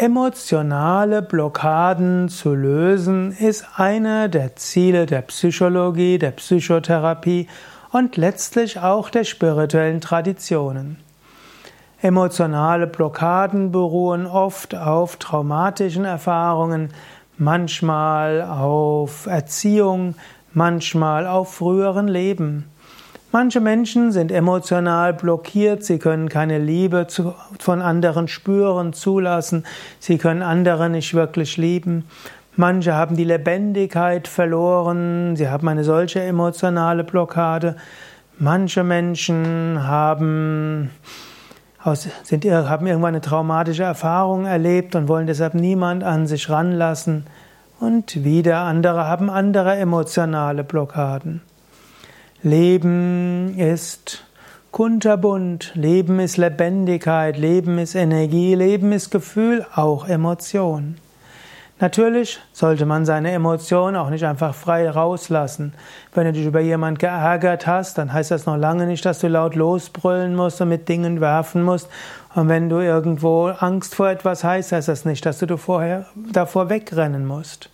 Emotionale 0.00 1.22
Blockaden 1.22 2.28
zu 2.28 2.54
lösen 2.54 3.32
ist 3.32 3.66
einer 3.74 4.28
der 4.28 4.54
Ziele 4.54 5.06
der 5.06 5.22
Psychologie, 5.22 6.20
der 6.20 6.30
Psychotherapie 6.30 7.48
und 7.90 8.16
letztlich 8.16 8.78
auch 8.78 9.10
der 9.10 9.24
spirituellen 9.24 10.00
Traditionen. 10.00 10.98
Emotionale 12.00 12.86
Blockaden 12.86 13.72
beruhen 13.72 14.26
oft 14.26 14.76
auf 14.76 15.16
traumatischen 15.16 16.04
Erfahrungen, 16.04 16.90
manchmal 17.36 18.42
auf 18.42 19.26
Erziehung, 19.26 20.14
manchmal 20.52 21.26
auf 21.26 21.54
früheren 21.54 22.06
Leben. 22.06 22.66
Manche 23.30 23.60
Menschen 23.60 24.10
sind 24.10 24.32
emotional 24.32 25.12
blockiert, 25.12 25.84
sie 25.84 25.98
können 25.98 26.30
keine 26.30 26.58
Liebe 26.58 27.06
von 27.58 27.82
anderen 27.82 28.26
spüren, 28.26 28.94
zulassen, 28.94 29.66
sie 29.98 30.16
können 30.16 30.40
andere 30.40 30.88
nicht 30.88 31.12
wirklich 31.12 31.58
lieben. 31.58 32.06
Manche 32.56 32.94
haben 32.94 33.16
die 33.16 33.24
Lebendigkeit 33.24 34.28
verloren, 34.28 35.36
sie 35.36 35.50
haben 35.50 35.68
eine 35.68 35.84
solche 35.84 36.22
emotionale 36.22 37.04
Blockade. 37.04 37.76
Manche 38.38 38.82
Menschen 38.82 39.86
haben, 39.86 40.90
sind, 42.22 42.46
haben 42.46 42.86
irgendwann 42.86 43.14
eine 43.14 43.20
traumatische 43.20 43.82
Erfahrung 43.82 44.46
erlebt 44.46 44.94
und 44.94 45.06
wollen 45.06 45.26
deshalb 45.26 45.52
niemand 45.52 46.02
an 46.02 46.26
sich 46.26 46.48
ranlassen. 46.48 47.26
Und 47.78 48.24
wieder 48.24 48.60
andere 48.60 49.06
haben 49.06 49.28
andere 49.28 49.76
emotionale 49.76 50.64
Blockaden. 50.64 51.42
Leben 52.44 53.58
ist 53.58 54.24
kunterbunt, 54.70 55.72
Leben 55.74 56.20
ist 56.20 56.36
Lebendigkeit, 56.36 57.36
Leben 57.36 57.78
ist 57.78 57.96
Energie, 57.96 58.54
Leben 58.54 58.92
ist 58.92 59.10
Gefühl, 59.10 59.66
auch 59.74 60.06
Emotion. 60.06 60.98
Natürlich 61.80 62.38
sollte 62.52 62.86
man 62.86 63.04
seine 63.04 63.32
Emotionen 63.32 63.96
auch 63.96 64.08
nicht 64.08 64.24
einfach 64.24 64.54
frei 64.54 64.88
rauslassen. 64.88 65.74
Wenn 66.14 66.26
du 66.26 66.32
dich 66.32 66.46
über 66.46 66.60
jemand 66.60 67.00
geärgert 67.00 67.66
hast, 67.66 67.98
dann 67.98 68.12
heißt 68.12 68.30
das 68.30 68.46
noch 68.46 68.56
lange 68.56 68.86
nicht, 68.86 69.04
dass 69.04 69.18
du 69.18 69.26
laut 69.26 69.56
losbrüllen 69.56 70.36
musst 70.36 70.60
und 70.60 70.68
mit 70.68 70.88
Dingen 70.88 71.20
werfen 71.20 71.64
musst. 71.64 71.88
Und 72.36 72.48
wenn 72.48 72.68
du 72.68 72.78
irgendwo 72.78 73.46
Angst 73.48 73.96
vor 73.96 74.10
etwas 74.10 74.44
hast, 74.44 74.70
heißt 74.70 74.86
das 74.86 75.04
nicht, 75.04 75.26
dass 75.26 75.38
du 75.38 75.56
vorher 75.56 76.06
davor 76.32 76.68
wegrennen 76.68 77.26
musst. 77.26 77.68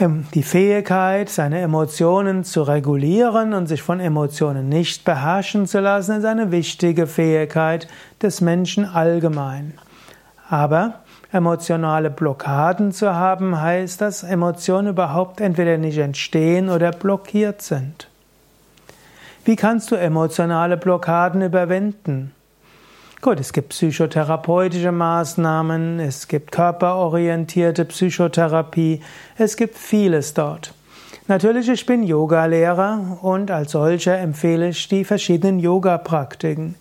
Ähm, 0.00 0.26
die 0.34 0.42
Fähigkeit, 0.42 1.28
seine 1.28 1.60
Emotionen 1.60 2.44
zu 2.44 2.62
regulieren 2.62 3.52
und 3.52 3.66
sich 3.66 3.82
von 3.82 4.00
Emotionen 4.00 4.68
nicht 4.68 5.04
beherrschen 5.04 5.66
zu 5.66 5.80
lassen, 5.80 6.18
ist 6.18 6.24
eine 6.24 6.52
wichtige 6.52 7.06
Fähigkeit 7.06 7.88
des 8.22 8.40
Menschen 8.40 8.84
allgemein. 8.84 9.74
Aber 10.48 11.00
emotionale 11.32 12.10
Blockaden 12.10 12.92
zu 12.92 13.14
haben, 13.14 13.60
heißt, 13.60 14.00
dass 14.00 14.22
Emotionen 14.22 14.88
überhaupt 14.88 15.40
entweder 15.40 15.76
nicht 15.76 15.98
entstehen 15.98 16.70
oder 16.70 16.92
blockiert 16.92 17.60
sind. 17.60 18.08
Wie 19.44 19.56
kannst 19.56 19.90
du 19.90 19.96
emotionale 19.96 20.76
Blockaden 20.76 21.42
überwinden? 21.42 22.32
Gut, 23.20 23.40
es 23.40 23.52
gibt 23.52 23.70
psychotherapeutische 23.70 24.92
Maßnahmen, 24.92 25.98
es 25.98 26.28
gibt 26.28 26.52
körperorientierte 26.52 27.84
Psychotherapie, 27.84 29.02
es 29.36 29.56
gibt 29.56 29.76
vieles 29.76 30.34
dort. 30.34 30.72
Natürlich, 31.26 31.68
ich 31.68 31.84
bin 31.84 32.04
Yogalehrer 32.04 33.18
und 33.20 33.50
als 33.50 33.72
solcher 33.72 34.16
empfehle 34.18 34.68
ich 34.68 34.86
die 34.86 35.04
verschiedenen 35.04 35.58
Yoga-Praktiken. 35.58 36.76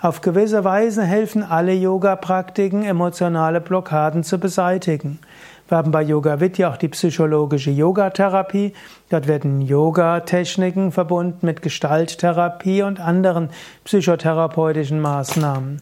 Auf 0.00 0.22
gewisse 0.22 0.64
Weise 0.64 1.04
helfen 1.04 1.42
alle 1.42 1.74
Yoga-Praktiken, 1.74 2.84
emotionale 2.84 3.60
Blockaden 3.60 4.24
zu 4.24 4.38
beseitigen. 4.38 5.18
Wir 5.68 5.78
haben 5.78 5.90
bei 5.90 6.02
Yoga 6.02 6.40
Vidya 6.40 6.70
auch 6.70 6.76
die 6.76 6.88
psychologische 6.88 7.70
Yogatherapie. 7.70 8.74
Dort 9.08 9.26
werden 9.26 9.62
Yoga-Techniken 9.62 10.92
verbunden 10.92 11.46
mit 11.46 11.62
Gestalttherapie 11.62 12.82
und 12.82 13.00
anderen 13.00 13.50
psychotherapeutischen 13.84 15.00
Maßnahmen. 15.00 15.80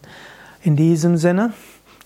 In 0.63 0.75
diesem 0.75 1.17
Sinne 1.17 1.53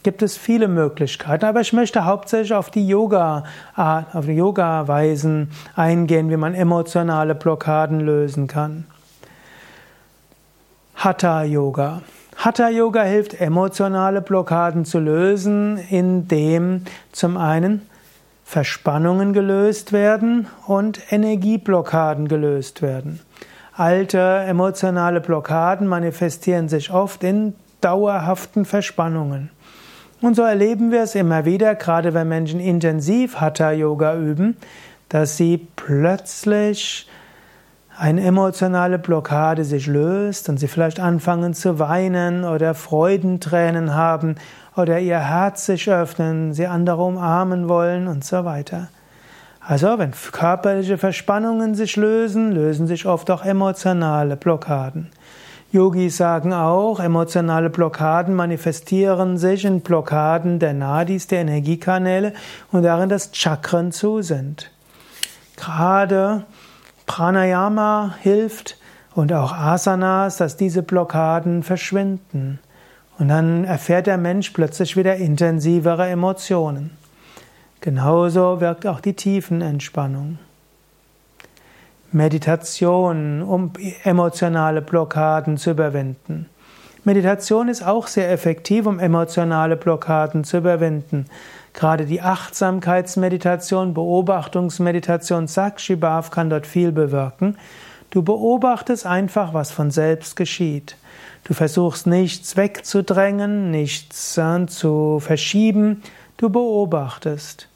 gibt 0.02 0.22
es 0.22 0.38
viele 0.38 0.68
Möglichkeiten, 0.68 1.46
aber 1.46 1.62
ich 1.62 1.74
möchte 1.74 2.06
hauptsächlich 2.06 2.54
auf 2.54 2.70
die 2.70 2.88
Yoga, 2.88 3.44
auf 3.76 4.26
die 4.26 4.36
Yoga-Weisen 4.36 5.52
eingehen, 5.76 6.30
wie 6.30 6.38
man 6.38 6.54
emotionale 6.54 7.36
Blockaden 7.36 8.00
lösen 8.00 8.48
kann. 8.48 8.86
Hatha 10.96 11.44
Yoga. 11.44 12.02
Hatha 12.38 12.70
Yoga 12.70 13.04
hilft, 13.04 13.40
emotionale 13.40 14.22
Blockaden 14.22 14.86
zu 14.86 15.00
lösen, 15.00 15.78
indem 15.90 16.82
zum 17.12 17.38
einen 17.38 17.82
Verspannungen 18.44 19.34
gelöst 19.34 19.94
werden 19.94 20.48
und 20.68 21.12
Energieblockaden 21.12 22.28
gelöst 22.28 22.82
werden. 22.82 23.20
Alte 23.74 24.20
emotionale 24.20 25.20
Blockaden 25.20 25.88
manifestieren 25.88 26.70
sich 26.70 26.92
oft 26.92 27.24
in 27.24 27.56
dauerhaften 27.82 28.66
Verspannungen. 28.66 29.50
Und 30.22 30.36
so 30.36 30.44
erleben 30.44 30.92
wir 30.92 31.02
es 31.02 31.16
immer 31.16 31.46
wieder, 31.46 31.76
gerade 31.76 32.14
wenn 32.14 32.28
Menschen 32.28 32.60
intensiv 32.60 33.38
Hatha 33.38 33.72
Yoga 33.72 34.16
üben, 34.16 34.56
dass 35.10 35.38
sie 35.38 35.68
plötzlich 35.76 37.08
eine 37.98 38.24
emotionale 38.24 39.00
Blockade 39.00 39.64
sich 39.64 39.88
löst 39.88 40.50
und 40.50 40.60
sie 40.60 40.68
vielleicht 40.68 41.00
anfangen 41.00 41.54
zu 41.54 41.80
weinen 41.80 42.44
oder 42.44 42.74
Freudentränen 42.74 43.96
haben 43.96 44.36
oder 44.76 45.00
ihr 45.00 45.20
Herz 45.20 45.66
sich 45.66 45.90
öffnen, 45.90 46.54
sie 46.54 46.68
andere 46.68 47.04
umarmen 47.04 47.70
wollen 47.70 48.08
und 48.08 48.26
so 48.26 48.44
weiter. 48.44 48.90
Also, 49.62 49.98
wenn 49.98 50.12
körperliche 50.12 50.98
Verspannungen 50.98 51.74
sich 51.74 51.96
lösen, 51.96 52.52
lösen 52.52 52.86
sich 52.86 53.08
oft 53.08 53.32
auch 53.32 53.44
emotionale 53.44 54.36
Blockaden. 54.36 55.10
Yogis 55.72 56.18
sagen 56.18 56.54
auch, 56.54 57.00
emotionale 57.00 57.70
Blockaden 57.70 58.36
manifestieren 58.36 59.38
sich 59.38 59.66
in 59.66 59.82
Blockaden 59.82 60.60
der 60.60 60.74
Nadis, 60.74 61.28
der 61.28 61.42
Energiekanäle 61.42 62.34
und 62.72 62.84
darin, 62.84 63.10
dass 63.10 63.32
Chakren 63.34 63.92
zu 63.92 64.22
sind. 64.22 64.72
Gerade 65.58 66.46
Pranayama 67.06 68.16
hilft 68.22 68.78
und 69.14 69.32
auch 69.32 69.54
Asanas, 69.54 70.38
dass 70.38 70.58
diese 70.58 70.84
Blockaden 70.84 71.64
verschwinden. 71.64 72.60
Und 73.18 73.30
dann 73.30 73.64
erfährt 73.64 74.08
der 74.08 74.18
Mensch 74.18 74.50
plötzlich 74.50 74.98
wieder 74.98 75.16
intensivere 75.16 76.08
Emotionen. 76.08 76.92
Genauso 77.80 78.60
wirkt 78.60 78.86
auch 78.88 79.00
die 79.00 79.14
Tiefenentspannung. 79.14 80.40
Meditation, 82.12 83.42
um 83.42 83.72
emotionale 84.04 84.82
Blockaden 84.82 85.58
zu 85.58 85.72
überwinden. 85.72 86.50
Meditation 87.06 87.68
ist 87.68 87.84
auch 87.84 88.08
sehr 88.08 88.32
effektiv, 88.32 88.88
um 88.88 89.00
emotionale 89.00 89.78
Blockaden 89.78 90.44
zu 90.44 90.58
überwinden. 90.58 91.28
Gerade 91.74 92.06
die 92.06 92.22
Achtsamkeitsmeditation, 92.22 93.94
Beobachtungsmeditation, 93.94 95.48
Sakshibhav 95.48 96.32
kann 96.32 96.50
dort 96.50 96.66
viel 96.66 96.92
bewirken. 96.92 97.58
Du 98.10 98.24
beobachtest 98.24 99.06
einfach, 99.06 99.54
was 99.54 99.72
von 99.72 99.92
selbst 99.92 100.36
geschieht. 100.36 100.98
Du 101.44 101.54
versuchst 101.54 102.08
nichts 102.08 102.58
wegzudrängen, 102.58 103.70
nichts 103.70 104.40
zu 104.68 105.20
verschieben. 105.20 106.02
Du 106.38 106.50
beobachtest. 106.50 107.68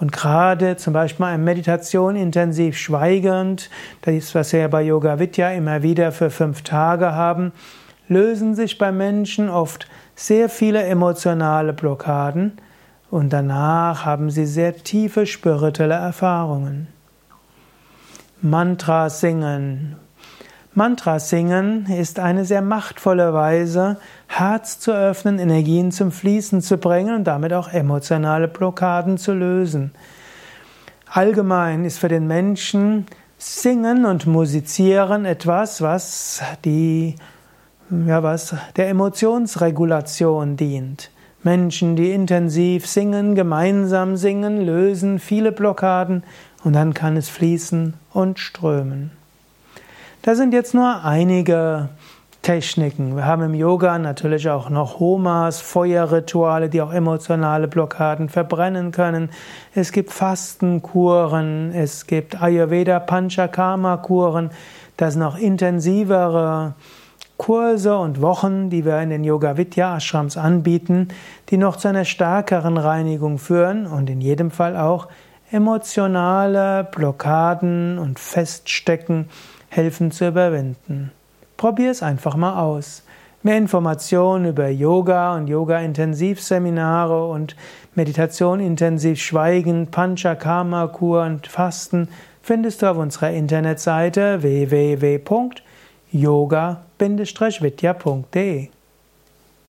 Und 0.00 0.10
gerade 0.10 0.76
zum 0.76 0.92
Beispiel 0.92 1.26
eine 1.26 1.40
Meditation 1.40 2.16
intensiv 2.16 2.76
schweigend, 2.76 3.70
das 4.00 4.14
ist, 4.14 4.34
was 4.34 4.52
wir 4.52 4.60
ja 4.60 4.68
bei 4.68 4.82
Yoga 4.82 5.20
Vidya 5.20 5.52
immer 5.52 5.84
wieder 5.84 6.10
für 6.10 6.30
fünf 6.30 6.62
Tage 6.62 7.12
haben, 7.12 7.52
lösen 8.12 8.54
sich 8.54 8.78
bei 8.78 8.92
Menschen 8.92 9.48
oft 9.48 9.88
sehr 10.14 10.48
viele 10.48 10.82
emotionale 10.84 11.72
Blockaden 11.72 12.58
und 13.10 13.32
danach 13.32 14.04
haben 14.04 14.30
sie 14.30 14.46
sehr 14.46 14.76
tiefe 14.76 15.26
spirituelle 15.26 15.94
Erfahrungen. 15.94 16.88
Mantra 18.40 19.08
singen. 19.10 19.96
Mantra 20.74 21.18
singen 21.18 21.86
ist 21.86 22.18
eine 22.18 22.44
sehr 22.46 22.62
machtvolle 22.62 23.34
Weise, 23.34 23.98
Herz 24.26 24.80
zu 24.80 24.92
öffnen, 24.92 25.38
Energien 25.38 25.92
zum 25.92 26.10
Fließen 26.10 26.62
zu 26.62 26.78
bringen 26.78 27.14
und 27.14 27.24
damit 27.24 27.52
auch 27.52 27.68
emotionale 27.68 28.48
Blockaden 28.48 29.18
zu 29.18 29.34
lösen. 29.34 29.92
Allgemein 31.10 31.84
ist 31.84 31.98
für 31.98 32.08
den 32.08 32.26
Menschen 32.26 33.04
Singen 33.36 34.06
und 34.06 34.26
Musizieren 34.26 35.26
etwas, 35.26 35.82
was 35.82 36.40
die, 36.64 37.16
ja, 38.06 38.22
was 38.22 38.54
der 38.76 38.88
Emotionsregulation 38.88 40.56
dient. 40.56 41.10
Menschen, 41.42 41.96
die 41.96 42.12
intensiv 42.12 42.86
singen, 42.86 43.34
gemeinsam 43.34 44.16
singen, 44.16 44.64
lösen 44.64 45.18
viele 45.18 45.52
Blockaden 45.52 46.22
und 46.64 46.74
dann 46.74 46.94
kann 46.94 47.16
es 47.16 47.28
fließen 47.28 47.94
und 48.12 48.38
strömen. 48.38 49.10
Das 50.22 50.38
sind 50.38 50.54
jetzt 50.54 50.72
nur 50.72 51.04
einige 51.04 51.88
Techniken. 52.42 53.14
Wir 53.14 53.26
haben 53.26 53.42
im 53.42 53.54
Yoga 53.54 53.98
natürlich 53.98 54.48
auch 54.48 54.70
noch 54.70 54.98
Homas, 54.98 55.60
Feuerrituale, 55.60 56.68
die 56.68 56.80
auch 56.80 56.92
emotionale 56.92 57.68
Blockaden 57.68 58.28
verbrennen 58.28 58.90
können. 58.90 59.30
Es 59.74 59.92
gibt 59.92 60.12
Fastenkuren, 60.12 61.72
es 61.74 62.06
gibt 62.06 62.40
Ayurveda 62.40 63.00
Panchakarma 63.00 63.96
Kuren. 63.98 64.50
Das 64.96 65.16
noch 65.16 65.36
intensivere 65.36 66.74
Kurse 67.36 67.96
und 67.98 68.20
Wochen, 68.20 68.70
die 68.70 68.84
wir 68.84 69.00
in 69.00 69.10
den 69.10 69.24
Yoga 69.24 69.56
Vidya 69.56 69.96
Ashrams 69.96 70.36
anbieten, 70.36 71.08
die 71.48 71.56
noch 71.56 71.76
zu 71.76 71.88
einer 71.88 72.04
stärkeren 72.04 72.76
Reinigung 72.76 73.38
führen 73.38 73.86
und 73.86 74.08
in 74.10 74.20
jedem 74.20 74.50
Fall 74.50 74.76
auch 74.76 75.08
emotionale 75.50 76.84
Blockaden 76.84 77.98
und 77.98 78.18
Feststecken 78.18 79.28
helfen 79.68 80.10
zu 80.10 80.28
überwinden. 80.28 81.12
Probier 81.56 81.90
es 81.90 82.02
einfach 82.02 82.36
mal 82.36 82.60
aus. 82.60 83.02
Mehr 83.42 83.58
Informationen 83.58 84.46
über 84.46 84.68
Yoga 84.68 85.34
und 85.34 85.48
Yoga-Intensivseminare 85.48 87.26
und 87.26 87.56
Meditation 87.94 88.60
intensiv 88.60 89.20
Schweigen, 89.20 89.88
Panchakarma-Kur 89.88 91.22
und 91.24 91.48
Fasten 91.48 92.08
findest 92.40 92.82
du 92.82 92.90
auf 92.90 92.98
unserer 92.98 93.30
Internetseite 93.30 94.42
www.yoga-vidya.de. 96.12 98.70